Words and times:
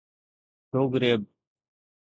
ڊوگريب 0.71 1.21